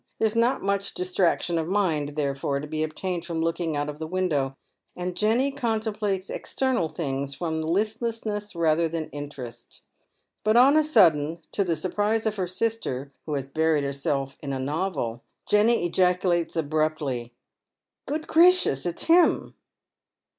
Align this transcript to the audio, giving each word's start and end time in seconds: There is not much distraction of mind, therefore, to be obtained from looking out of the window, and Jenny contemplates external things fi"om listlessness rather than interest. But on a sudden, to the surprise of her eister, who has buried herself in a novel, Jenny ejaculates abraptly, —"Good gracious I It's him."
There 0.17 0.25
is 0.25 0.35
not 0.35 0.63
much 0.63 0.95
distraction 0.95 1.59
of 1.59 1.67
mind, 1.67 2.15
therefore, 2.15 2.59
to 2.59 2.65
be 2.65 2.81
obtained 2.81 3.23
from 3.23 3.39
looking 3.39 3.75
out 3.77 3.87
of 3.87 3.99
the 3.99 4.07
window, 4.07 4.55
and 4.95 5.15
Jenny 5.15 5.51
contemplates 5.51 6.27
external 6.27 6.89
things 6.89 7.35
fi"om 7.35 7.61
listlessness 7.61 8.55
rather 8.55 8.89
than 8.89 9.11
interest. 9.11 9.83
But 10.43 10.57
on 10.57 10.75
a 10.75 10.81
sudden, 10.81 11.43
to 11.51 11.63
the 11.63 11.75
surprise 11.75 12.25
of 12.25 12.37
her 12.37 12.47
eister, 12.47 13.11
who 13.27 13.35
has 13.35 13.45
buried 13.45 13.83
herself 13.83 14.37
in 14.41 14.53
a 14.53 14.57
novel, 14.59 15.21
Jenny 15.47 15.85
ejaculates 15.85 16.55
abraptly, 16.57 17.35
—"Good 18.07 18.25
gracious 18.25 18.87
I 18.87 18.89
It's 18.89 19.03
him." 19.03 19.53